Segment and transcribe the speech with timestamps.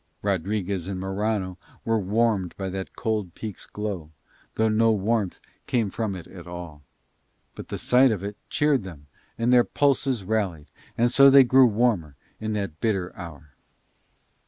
[0.23, 4.09] Rodriguez and Morano were warmed by that cold peak's glow,
[4.55, 6.81] though no warmth came from it at all;
[7.53, 9.05] but the sight of it cheered them
[9.37, 13.51] and their pulses rallied, and so they grew warmer in that bitter hour.